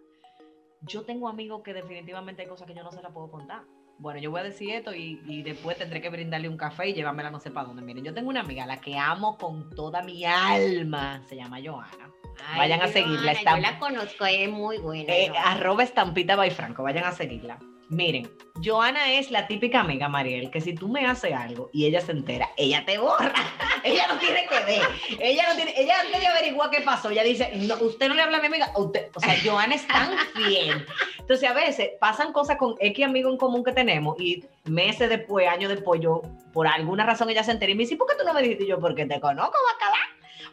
[0.82, 3.62] Yo tengo amigos que definitivamente hay cosas que yo no se las puedo contar.
[3.98, 6.94] Bueno, yo voy a decir esto y, y después tendré que brindarle un café y
[6.94, 7.82] llevármela no sé para dónde.
[7.82, 12.10] Miren, yo tengo una amiga la que amo con toda mi alma, se llama Joana.
[12.46, 15.12] Ay, vayan a seguirla, Yo la conozco, es muy buena.
[15.12, 17.58] Eh, arroba estampita by Franco, vayan a seguirla.
[17.88, 18.30] Miren,
[18.64, 22.12] Joana es la típica amiga, Mariel, que si tú me haces algo y ella se
[22.12, 23.34] entera, ella te borra.
[23.84, 24.82] ella no tiene que ver.
[25.20, 28.22] Ella no tiene, ella antes de averiguar qué pasó, ella dice, no, usted no le
[28.22, 30.86] habla a mi amiga, usted, o sea, Joana es tan fiel.
[31.18, 35.46] Entonces, a veces pasan cosas con X amigo en común que tenemos y meses después,
[35.48, 38.24] años después, yo, por alguna razón, ella se entera y me dice, ¿por qué tú
[38.24, 38.78] no me dijiste Y yo?
[38.78, 39.98] Porque te conozco, bacala.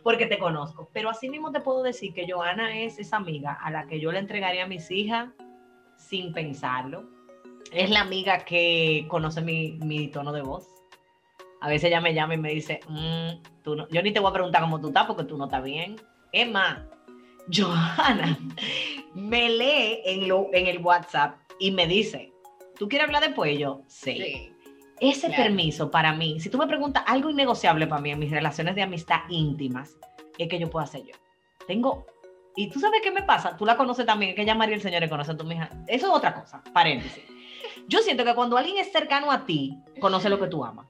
[0.04, 0.90] Porque te conozco.
[0.94, 4.12] Pero así mismo te puedo decir que Joana es esa amiga a la que yo
[4.12, 5.30] le entregaría a mis hijas
[5.96, 7.10] sin pensarlo.
[7.72, 10.68] Es la amiga que conoce mi, mi tono de voz.
[11.62, 14.30] A veces ella me llama y me dice, "Mm, tú no- yo ni te voy
[14.30, 15.96] a preguntar cómo tú estás porque tú no estás bien.
[16.32, 16.80] Es más,
[17.54, 18.38] Johanna
[19.14, 22.32] me lee en, lo, en el WhatsApp y me dice,
[22.78, 23.54] ¿tú quieres hablar después?
[23.54, 24.18] Y yo, sí.
[24.18, 24.52] Sí.
[25.00, 25.44] Ese Claro.
[25.44, 28.84] permiso para mí, si tú me preguntas algo innegociable para mí en mis relaciones de
[28.84, 29.98] amistad íntimas,
[30.38, 31.14] es que yo puedo hacer yo.
[31.68, 32.06] Tengo,
[32.56, 35.08] y tú sabes qué me pasa, tú la conoces también, que ella María el Señor
[35.10, 35.70] conoce a tu hija.
[35.88, 37.24] Eso es otra cosa, paréntesis.
[37.88, 40.88] Yo siento que cuando alguien es cercano a ti, conoce lo que tú amas.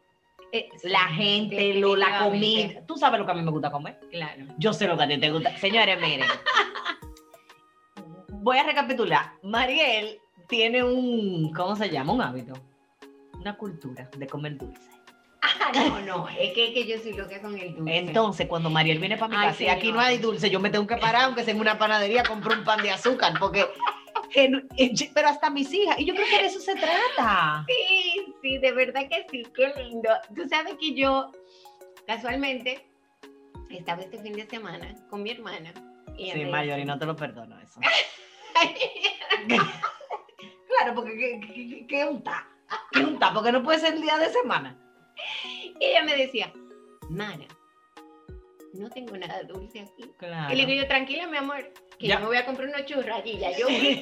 [0.54, 2.82] Eh, La gente, lo, la comida.
[2.86, 4.00] Tú sabes lo que a mí me gusta comer.
[4.12, 4.46] Claro.
[4.58, 5.58] Yo sé lo que a ti te gusta.
[5.58, 6.28] Señores, miren.
[8.44, 9.34] Voy a recapitular.
[9.44, 10.18] Mariel
[10.50, 12.14] tiene un, ¿cómo se llama?
[12.14, 12.54] Un hábito.
[13.40, 14.82] Una cultura de comer dulce.
[15.44, 17.98] Ah, no, no, es que, que yo soy loca con el dulce.
[17.98, 19.96] Entonces, cuando Mariel viene para mi Ay, casa y aquí señor.
[19.96, 22.64] no hay dulce, yo me tengo que parar, aunque sea en una panadería, compro un
[22.64, 23.66] pan de azúcar, porque.
[24.34, 27.66] Pero hasta mis hijas, y yo creo que de eso se trata.
[27.68, 30.10] Sí, sí, de verdad que sí, qué lindo.
[30.36, 31.32] Tú sabes que yo,
[32.08, 32.88] casualmente,
[33.70, 35.74] estaba este fin de semana con mi hermana.
[36.18, 37.80] Y Sí, Mayor, y no te lo perdono eso.
[39.48, 42.48] claro, porque ¿qué, un ta?
[42.92, 43.34] ¿Qué un ta?
[43.34, 44.78] Porque no puede ser el día de semana.
[45.80, 46.54] Y ella me decía,
[47.10, 47.46] Mana,
[48.74, 50.10] no tengo nada dulce aquí.
[50.18, 50.54] Claro.
[50.54, 52.16] Y le digo yo, tranquila, mi amor, que Ya.
[52.16, 53.38] yo me voy a comprar unos churros allí.
[53.38, 54.02] Ya yo me quedo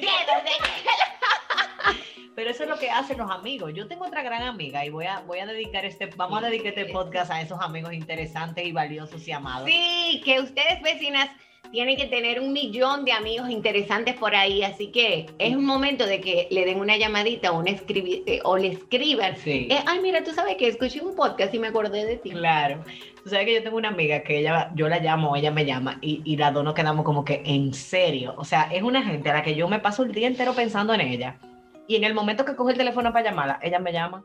[2.34, 3.72] Pero eso es lo que hacen los amigos.
[3.74, 6.68] Yo tengo otra gran amiga y voy a, voy a dedicar este, vamos a dedicar
[6.68, 9.68] este podcast a esos amigos interesantes y valiosos y amados.
[9.68, 11.28] Sí, que ustedes vecinas
[11.70, 16.06] tienen que tener un millón de amigos interesantes por ahí, así que es un momento
[16.06, 19.36] de que le den una llamadita o, una eh, o le escriban.
[19.36, 19.68] Sí.
[19.70, 22.30] Eh, ay, mira, tú sabes que escuché un podcast y me acordé de ti.
[22.30, 22.84] Claro.
[23.22, 25.98] Tú sabes que yo tengo una amiga que ella, yo la llamo, ella me llama
[26.00, 28.34] y, y las dos nos quedamos como que en serio.
[28.36, 30.94] O sea, es una gente a la que yo me paso el día entero pensando
[30.94, 31.38] en ella.
[31.86, 34.24] Y en el momento que coge el teléfono para llamarla, ella me llama.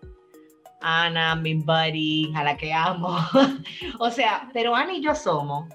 [0.81, 3.17] Ana, mi buddy, a la que amo.
[3.99, 5.65] o sea, pero Ana y yo somos,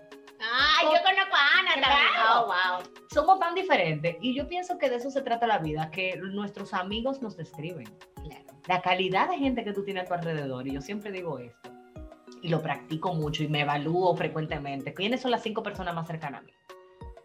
[0.52, 2.12] Ay, yo conozco a Ana también.
[2.14, 2.42] Claro.
[2.42, 2.92] Oh, wow.
[3.12, 4.16] somos tan diferentes.
[4.20, 7.88] Y yo pienso que de eso se trata la vida, que nuestros amigos nos describen.
[8.24, 8.44] Claro.
[8.66, 11.70] la calidad de gente que tú tienes a tu alrededor, y yo siempre digo esto,
[12.42, 16.40] y lo practico mucho y me evalúo frecuentemente, ¿quiénes son las cinco personas más cercanas
[16.40, 16.52] a mí?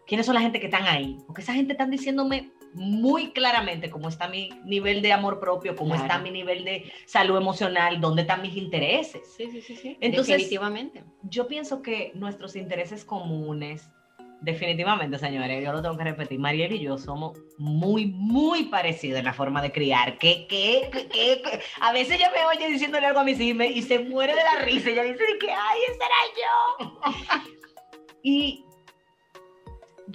[0.06, 1.18] ¿Quiénes son la gente que están ahí?
[1.26, 5.90] Porque esa gente están diciéndome muy claramente cómo está mi nivel de amor propio, cómo
[5.94, 6.04] Claro.
[6.04, 9.22] está mi nivel de salud emocional, dónde están mis intereses.
[9.36, 9.96] Sí, sí, sí, sí.
[10.00, 11.02] Entonces- Definitivamente.
[11.22, 13.88] Yo pienso que nuestros intereses comunes,
[14.42, 19.24] definitivamente, señores, yo lo tengo que repetir, Mariel y yo somos muy, muy parecidos en
[19.24, 20.18] la forma de criar.
[20.18, 21.42] Que, que, que,
[21.80, 24.62] a veces ella me oye diciéndole algo a mis hijos y se muere de la
[24.64, 24.90] risa.
[24.90, 27.00] Ella dice que, ay, ese era yo.
[28.22, 28.65] y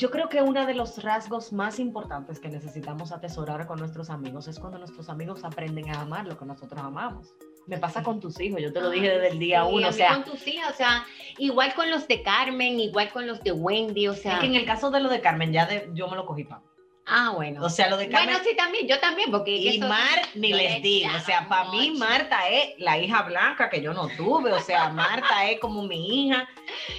[0.01, 4.47] yo creo que uno de los rasgos más importantes que necesitamos atesorar con nuestros amigos
[4.47, 7.35] es cuando nuestros amigos aprenden a amar lo que nosotros amamos.
[7.67, 9.91] Me pasa con tus hijos, yo te lo dije desde el día Sí, uno, o
[9.91, 11.05] sea, con tus hijas, o sea,
[11.37, 14.33] igual con los de Carmen, igual con los de Wendy, o sea.
[14.33, 16.45] Es que en el caso de lo de Carmen, ya de- yo me lo cogí
[16.45, 16.63] para.
[17.07, 17.65] Ah, bueno.
[17.65, 18.29] O sea, lo de Carmen.
[18.29, 21.09] bueno, sí, también, yo también, porque y eso- Mar, ni les le digo.
[21.15, 21.91] O sea, para mí.
[21.97, 24.53] Marta es la hija blanca que yo no tuve.
[24.53, 24.89] O sea,
[25.33, 26.47] Marta es como mi hija.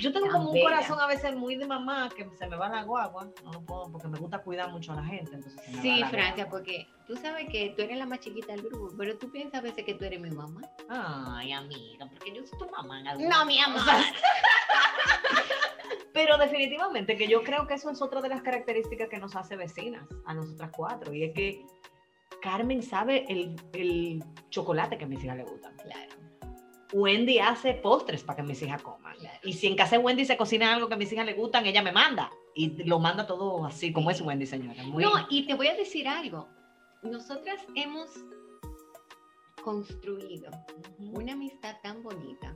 [0.00, 2.68] Yo tengo Tan como un corazón a veces muy de mamá que se me va
[2.68, 3.28] la guagua.
[3.44, 5.30] No lo puedo porque me gusta cuidar mucho a la gente.
[5.34, 6.50] Entonces se me va Sí, la Francia, guagua.
[6.58, 9.62] porque tú sabes que tú eres la más chiquita del grupo, pero tú piensas a
[9.62, 10.60] veces que tú eres mi mamá.
[10.90, 13.00] Ay, amiga, porque yo soy tu mamá.
[13.00, 13.80] en No, mi amor.
[16.12, 19.57] Pero definitivamente que yo creo que eso es otra de las características que nos hace
[19.57, 21.12] vecinas a nosotras cuatro.
[21.14, 21.64] Y es que
[22.42, 25.75] Carmen sabe el, el chocolate que a mis hijas le gustan.
[25.77, 26.12] Claro.
[26.92, 29.16] Wendy hace postres para que mis hijas coman.
[29.16, 29.38] Claro.
[29.42, 31.64] Y si en casa de Wendy se cocina algo que a mis hijas le gustan,
[31.64, 32.31] ella me manda.
[32.55, 34.83] Y lo manda todo así, como es Wendy, señora.
[34.85, 35.03] Muy...
[35.03, 36.48] No, y te voy a decir algo.
[37.03, 38.11] Nosotras hemos
[39.62, 40.51] construido
[40.98, 41.18] Ujú.
[41.18, 42.55] una amistad tan bonita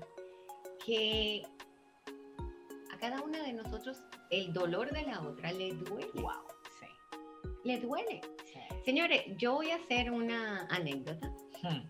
[0.85, 1.43] que
[2.97, 3.99] a cada una de nosotros
[4.31, 6.09] el dolor de la otra le duele.
[6.15, 6.31] Wow,
[6.81, 6.87] sí.
[7.65, 8.21] Le duele.
[8.45, 8.59] sí.
[8.85, 11.31] Señores, yo voy a hacer una anécdota.
[11.63, 11.83] Hmm.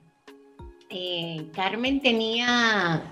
[0.90, 3.02] Eh, Carmen tenía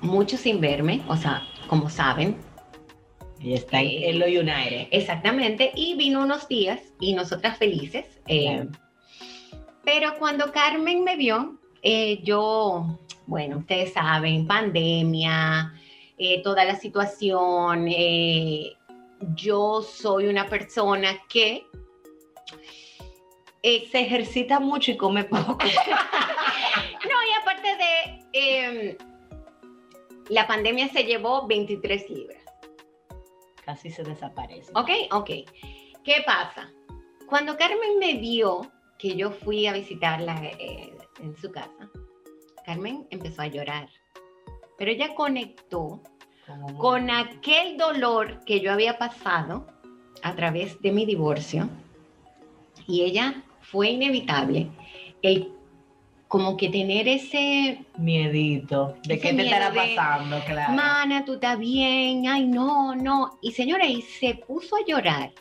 [0.00, 2.36] mucho sin verme, o sea, como saben,
[3.40, 4.88] Ella está en Eh, Elo United.
[4.90, 8.06] exactamente, y vino unos días y nosotras felices.
[8.28, 8.70] eh, Claro.
[9.84, 11.58] Pero cuando Carmen me vio,
[12.24, 15.72] yo, bueno, ustedes saben, pandemia,
[16.18, 18.76] eh, toda la situación, eh,
[19.34, 21.66] yo soy una persona que...
[23.62, 25.58] eh, Se ejercita mucho y come poco.
[27.08, 28.98] No, y aparte de, eh,
[30.28, 32.42] la pandemia se llevó 23 libras.
[33.64, 34.72] Casi se desaparece.
[34.74, 34.90] ¿Ok?
[35.12, 35.30] Ok.
[36.04, 36.72] ¿Qué pasa?
[37.28, 38.62] Cuando Carmen me vio
[38.98, 40.34] que yo fui a visitarla
[41.20, 41.88] en su casa,
[42.64, 43.88] Carmen empezó a llorar.
[44.78, 46.00] Pero ella conectó
[46.46, 49.66] Como- con aquel dolor que yo había pasado
[50.22, 51.68] a través de mi divorcio
[52.86, 54.68] y ella fue inevitable
[55.22, 55.52] el
[56.28, 58.96] como que tener ese Miedito.
[59.04, 60.40] ¿De qué te estará pasando?
[60.44, 60.72] Claro.
[60.72, 63.38] Mana, tú estás bien, ay, no, no.
[63.42, 65.32] Y señora, y se puso a llorar.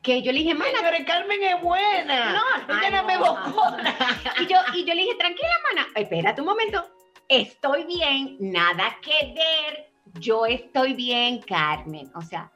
[0.00, 2.32] Que yo le dije, mana, Señores, Carmen es buena.
[2.32, 3.36] no, Ella ay, no me no.
[4.42, 6.84] Y yo, y yo le dije, tranquila, mana, espérate un momento.
[7.28, 9.90] Estoy bien, nada que ver.
[10.20, 12.10] Yo estoy bien, Carmen.
[12.14, 12.52] O sea,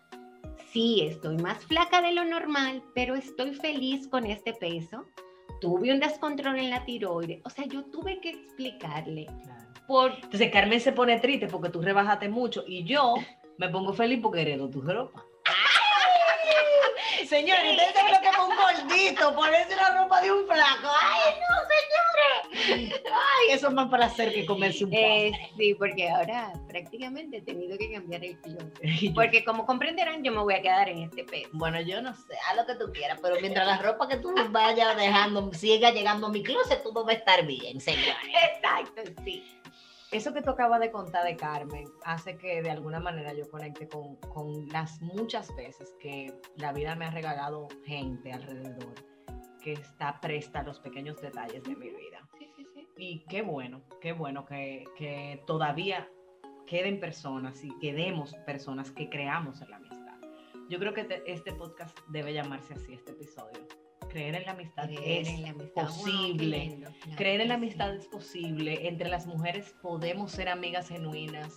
[0.73, 5.07] sí, estoy más flaca de lo normal, pero estoy feliz con este peso.
[5.61, 7.41] Tuve un descontrol en la tiroides.
[7.45, 9.27] O sea, yo tuve que explicarle
[9.87, 13.15] por Entonces Carmen se pone triste porque tú rebajaste mucho y yo
[13.57, 15.25] me pongo feliz porque heredo tu ropa.
[17.27, 20.89] Señores, ustedes saben lo que es un gordito, ponerse la ropa de un flaco.
[21.01, 21.58] ¡Ay, no!
[22.73, 25.51] ¡Ay, eso es más para hacer que comerse un Eh, postre!
[25.57, 30.39] sí, porque ahora prácticamente he tenido que cambiar el yo, Porque como comprenderán, yo me
[30.43, 31.49] voy a quedar en este peso.
[31.53, 34.35] Bueno, yo no sé, haz lo que tú quieras, pero mientras la ropa que tú
[34.51, 38.15] vayas dejando siga llegando a mi closet, todo va a estar bien, señores.
[38.55, 39.43] Exacto, sí.
[40.11, 43.89] eso que tú acabas de contar de Carmen hace que de alguna manera yo conecte
[43.89, 48.95] con, con las muchas veces que la vida me ha regalado gente alrededor
[49.63, 52.28] que está presta a los pequeños detalles de mi vida.
[52.99, 56.09] Y qué bueno, qué bueno que, que todavía
[56.67, 60.17] queden personas y quedemos personas que creamos en la amistad.
[60.69, 63.67] Yo creo que te- este podcast debe llamarse así, este episodio.
[64.11, 65.83] Creer en la amistad Creer es en la amistad.
[65.83, 66.59] Wow, qué posible.
[66.59, 66.91] lindo.
[67.01, 67.59] Claro Creer en la sí.
[67.61, 68.89] amistad es posible.
[68.89, 71.57] Entre las mujeres podemos ser amigas genuinas.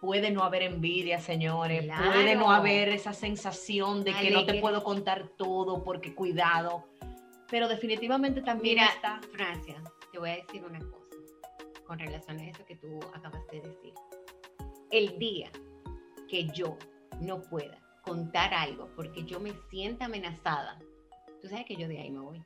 [0.00, 1.86] Puede no haber envidia, señores.
[2.12, 6.88] Puede no haber esa sensación de que no te puedo contar todo porque cuidado.
[7.48, 9.20] Pero definitivamente también Mira, está.
[9.32, 9.80] Francia,
[10.12, 11.16] te voy a decir una cosa
[11.86, 13.94] con relación a eso que tú acabas de decir.
[14.90, 15.50] El día
[16.28, 16.76] que yo
[17.20, 20.78] no pueda contar algo porque yo me sienta amenazada,
[21.40, 22.44] tú sabes que yo de ahí me voy.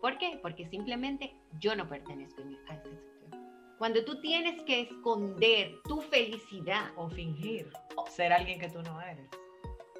[0.00, 0.38] ¿Por qué?
[0.42, 3.38] Porque simplemente yo no pertenezco a ese sector.
[3.78, 7.70] Cuando tú tienes que esconder tu felicidad, O fingir
[8.08, 9.28] ser alguien que tú no eres.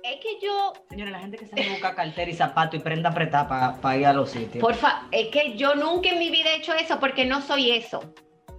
[0.05, 3.81] Es que yo Señores, la gente que se busca cartera y zapato y prenda apretada
[3.81, 4.61] para ir a los sitios.
[4.63, 8.13] Porfa, es que yo nunca en mi vida he hecho eso porque no soy eso.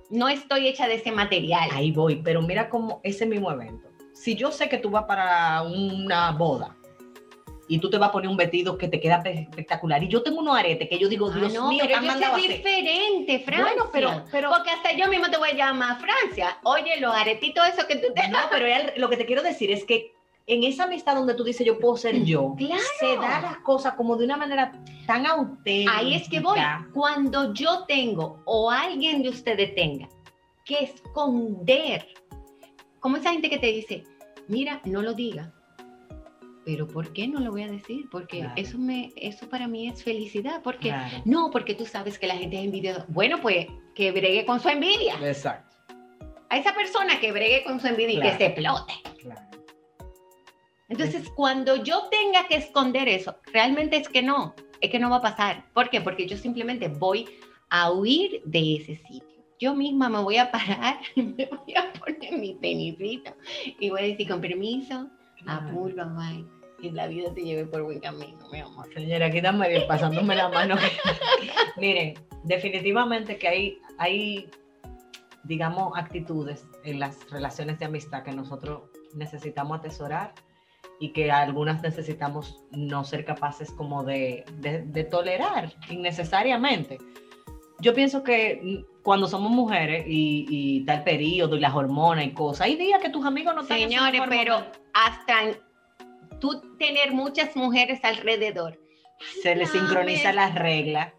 [0.10, 1.70] No estoy hecha de ese material.
[1.72, 3.90] Ahí voy, pero mira cómo ese mismo evento.
[4.14, 6.76] Si yo sé que tú vas para una boda
[7.68, 10.24] y tú te vas a poner un vestido que te queda pe- espectacular y yo
[10.24, 12.36] tengo unos aretes que yo digo, Ah, Dios no, mío, pero ¿qué han eso mandado
[12.36, 13.66] a es diferente, Francia.
[13.66, 16.58] Bueno, pero, pero, Porque hasta yo mismo te voy a llamar Francia.
[16.64, 18.28] Oye, los aretitos esos que tú te...
[18.30, 20.15] no, pero él- lo que te quiero decir es que
[20.48, 22.82] en esa amistad donde tú dices yo puedo ser yo, Claro.
[23.00, 24.72] se da las cosas como de una manera
[25.08, 25.98] tan auténtica.
[25.98, 26.60] Ahí es que voy.
[26.94, 30.08] Cuando yo tengo o alguien de ustedes tenga
[30.64, 32.08] que esconder,
[33.00, 34.04] como esa gente que te dice,
[34.48, 35.52] mira, no lo diga.
[36.64, 38.06] Pero ¿por qué no lo voy a decir?
[38.12, 38.54] Porque Claro.
[38.58, 40.62] eso me, eso para mí es felicidad.
[40.64, 41.18] Porque Claro.
[41.26, 43.06] no, porque tú sabes que la gente es envidiosa.
[43.08, 45.16] Bueno, pues que bregue con su envidia.
[45.22, 45.76] Exacto.
[46.50, 48.94] A esa persona que bregue con su envidia y que se explote.
[50.88, 51.04] Claro.
[51.04, 55.18] Entonces, cuando yo tenga que esconder eso, realmente es que no, es que no va
[55.18, 55.66] a pasar.
[55.74, 56.02] ¿Por qué?
[56.02, 57.28] Porque yo simplemente voy
[57.70, 59.44] a huir de ese sitio.
[59.60, 63.34] Yo misma me voy a parar, me voy a poner mi tenisito
[63.80, 65.10] y voy a decir con permiso,
[65.48, 66.46] apuro, bye.
[66.82, 68.94] Que la vida te lleve por buen camino, mi amor.
[68.94, 70.76] Señora, aquí está María pasándome la mano.
[71.78, 74.50] Miren, definitivamente que hay, hay,
[75.46, 80.34] digamos, actitudes en las relaciones de amistad que nosotros necesitamos atesorar
[81.00, 86.98] y que algunas necesitamos no ser capaces como de, de- de tolerar innecesariamente.
[87.80, 92.62] Yo pienso que cuando somos mujeres y, y tal periodo y las hormonas y cosas,
[92.68, 95.36] hay días que tus amigos no su Señores, pero hasta
[96.40, 98.80] tú tener muchas mujeres alrededor,
[99.44, 99.80] se le Dame.
[99.80, 101.14] sincroniza las reglas.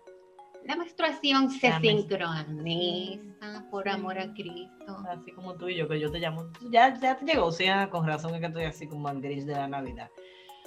[0.66, 4.96] La menstruación se La sincroniza por amor a Cristo.
[5.08, 6.50] Así como tú y yo, que yo te llamo.
[6.70, 9.46] Ya, ya te llegó, sí, ah, con razón es que estoy así como el gris
[9.46, 10.10] de la Navidad.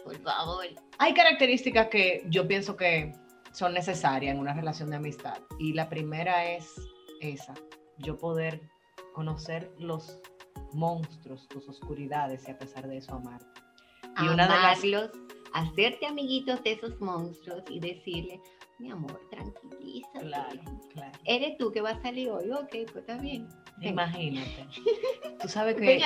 [0.03, 0.65] Por favor.
[0.97, 3.13] Hay características que yo pienso que
[3.51, 5.37] son necesarias en una relación de amistad.
[5.59, 6.73] Y la primera es
[7.21, 7.53] esa,
[7.97, 8.61] yo poder
[9.13, 10.21] conocer los
[10.73, 13.41] monstruos, tus oscuridades y a pesar de eso amar.
[14.21, 15.11] Y una de las- amarlos,
[15.53, 18.39] hacerte amiguitos de esos monstruos y decirle,
[18.79, 20.19] mi amor, tranquilízate.
[20.19, 20.61] Claro,
[20.93, 21.19] claro.
[21.25, 23.47] Eres tú que vas a salir hoy, ok, pues está bien.
[23.81, 24.67] Imagínate.
[25.41, 26.01] Tú sabes que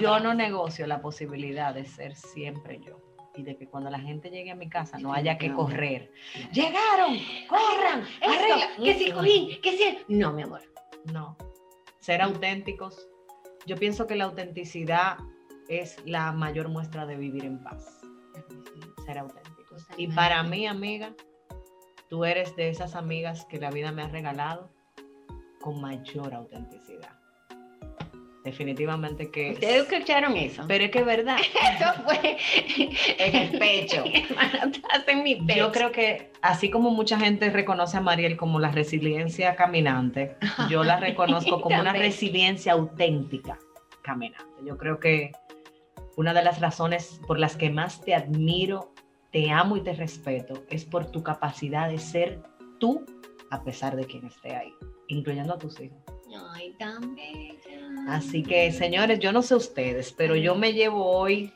[0.00, 3.00] yo no negocio la posibilidad de ser siempre yo.
[3.34, 6.10] Y de que cuando la gente llegue a mi casa no haya que correr.
[6.52, 7.18] ¡Llegaron!
[7.48, 8.04] ¡Corran!
[8.22, 8.68] ¡Arregla!
[8.82, 10.14] que si cogí, que si...
[10.14, 10.62] No, mi amor.
[11.12, 11.36] No.
[12.00, 13.08] Ser auténticos.
[13.66, 15.18] Yo pienso que la autenticidad
[15.68, 18.00] es la mayor muestra de vivir en paz.
[19.04, 19.82] Ser auténticos.
[19.98, 20.14] Y Totalmente.
[20.14, 21.14] para mí, amiga,
[22.08, 24.70] tú eres de esas amigas que la vida me ha regalado
[25.60, 27.16] con mayor autenticidad.
[28.46, 29.54] Definitivamente que...
[29.54, 30.62] ¿Ustedes escucharon eso?
[30.68, 31.36] Pero es que es verdad.
[31.74, 32.38] Eso fue
[33.18, 34.04] En el pecho.
[35.08, 35.58] En mi pecho.
[35.58, 40.36] Yo creo que así como mucha gente reconoce a Mariel como la resiliencia caminante,
[40.70, 43.58] yo la reconozco como una resiliencia auténtica
[44.02, 44.44] caminante.
[44.64, 45.32] Yo creo que
[46.16, 48.92] una de las razones por las que más te admiro,
[49.36, 52.40] te amo y te respeto es por tu capacidad de ser
[52.80, 53.04] tú
[53.50, 54.72] a pesar de quien esté ahí,
[55.08, 55.98] incluyendo a tus hijos.
[56.54, 57.58] Ay, tan bella.
[58.08, 61.52] Así que, señores, yo no sé ustedes, pero yo me llevo hoy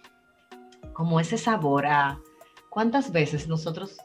[0.93, 2.21] como ese sabor a
[2.69, 3.97] cuántas veces nosotros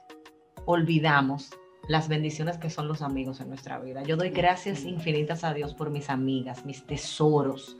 [0.63, 1.49] olvidamos
[1.89, 4.03] las bendiciones que son los amigos en nuestra vida.
[4.03, 7.75] Yo doy gracias infinitas a Dios por mis amigas, mis tesoros.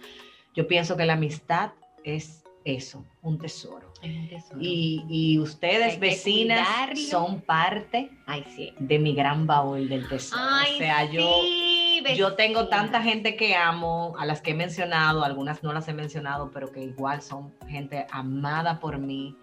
[0.53, 1.71] Yo pienso que la amistad
[2.03, 3.93] es eso, un tesoro.
[4.01, 4.59] Es un tesoro.
[4.59, 6.67] Y, y ustedes, Hay vecinas,
[7.09, 8.73] son parte Ay, sí.
[8.79, 10.41] de mi gran baúl del tesoro.
[10.43, 11.21] Ay, o sea, yo...
[11.43, 12.69] sí, yo tengo vecinas.
[12.81, 16.71] tanta gente que amo, a las que he mencionado, algunas no las he mencionado, pero
[16.71, 19.35] que igual son gente amada por mí.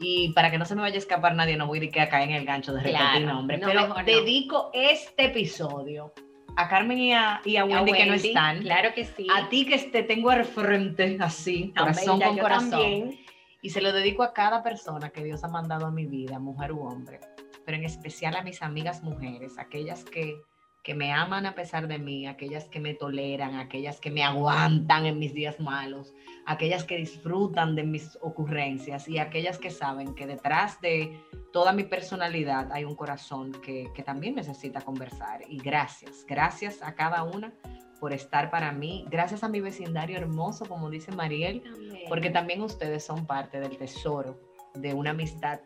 [0.00, 2.08] Y para que no se me vaya a escapar nadie, no voy a que a
[2.08, 3.60] caer en el gancho de repetir Claro, nombres.
[3.60, 3.94] no, pero no.
[4.04, 6.12] dedico este episodio
[6.58, 8.62] a Carmen y a, y a A Wendy, que no están.
[8.62, 9.28] Claro que sí.
[9.32, 12.70] A ti que te tengo al frente, así, No, corazón con corazón.
[12.70, 13.20] también.
[13.62, 16.72] Y se lo dedico a cada persona que Dios ha mandado a mi vida, mujer
[16.72, 17.20] u hombre,
[17.64, 20.40] pero en especial a mis amigas mujeres, aquellas que,
[20.88, 25.04] que me aman a pesar de mí, aquellas que me toleran, aquellas que me aguantan
[25.04, 26.14] en mis días malos,
[26.46, 31.20] aquellas que disfrutan de mis ocurrencias y aquellas que saben que detrás de
[31.52, 35.42] toda mi personalidad hay un corazón que, que también necesita conversar.
[35.46, 37.52] Y gracias, gracias a cada una
[38.00, 41.62] por estar para mí, gracias a mi vecindario hermoso, como dice Mariel,
[42.08, 44.40] porque también ustedes son parte del tesoro
[44.72, 45.60] de una amistad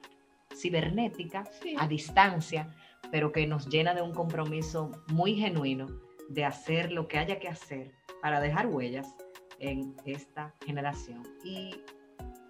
[0.53, 1.77] cibernética Sí.
[1.79, 2.75] a distancia,
[3.11, 5.87] pero que nos llena de un compromiso muy genuino
[6.29, 7.93] de hacer lo que haya que hacer
[8.23, 9.15] para dejar huellas
[9.59, 11.23] en esta generación.
[11.45, 11.75] Y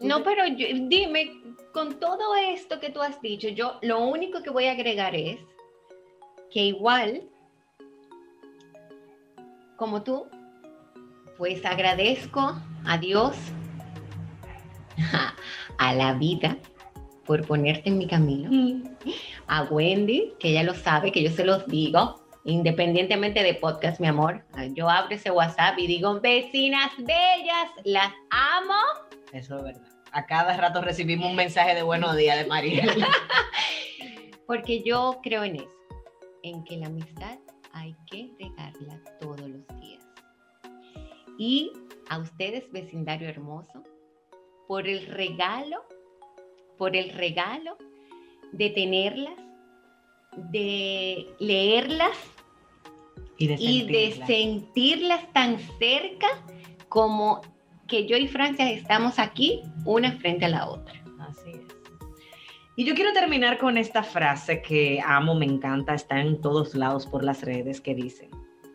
[0.00, 1.30] No, pero yo- dime,
[1.72, 5.38] con todo esto que tú has dicho, yo lo único que voy a agregar es
[6.50, 7.22] que igual,
[9.76, 10.26] como tú,
[11.38, 13.36] pues agradezco a Dios,
[15.78, 16.56] a la vida,
[17.32, 18.82] por ponerte en mi camino,
[19.46, 24.06] a Wendy, que ella lo sabe, que yo se los digo, independientemente de podcast, mi
[24.06, 24.44] amor.
[24.74, 28.74] Yo abro ese WhatsApp y digo, vecinas bellas, las amo.
[29.32, 29.88] eso es verdad.
[30.12, 32.84] A cada rato recibimos un mensaje de buenos días de María.
[34.46, 35.78] Porque yo creo en eso,
[36.42, 37.38] en que la amistad
[37.72, 40.04] hay que regarla todos los días.
[41.38, 41.72] Y
[42.10, 43.82] a ustedes, vecindario hermoso,
[44.68, 45.82] por el regalo,
[46.82, 47.78] por el regalo
[48.50, 49.38] de tenerlas,
[50.50, 52.18] de leerlas
[53.38, 54.26] y de y de sentirla.
[54.26, 56.26] sentirlas tan cerca
[56.88, 57.40] como
[57.86, 61.00] que yo y Francia estamos aquí, una frente a la otra.
[61.20, 61.60] Así es.
[62.74, 67.06] Y yo quiero terminar con esta frase que amo, me encanta, está en todos lados
[67.06, 68.28] por las redes, que dice,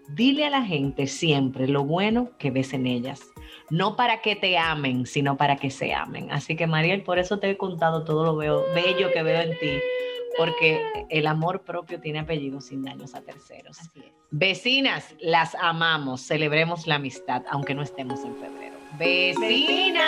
[0.07, 3.21] dile a la gente siempre lo bueno que ves en ellas,
[3.69, 6.31] no para que te amen, sino para que se amen.
[6.31, 9.51] Así que Mariel, por eso te he contado todo lo veo- bello que veo en
[9.59, 9.79] ti,
[10.37, 13.79] porque el amor propio tiene apellido sin daños a terceros.
[13.79, 14.13] Así es.
[14.29, 18.75] Vecinas, las amamos, celebremos la amistad, aunque no estemos en febrero.
[18.97, 20.05] Vecinas.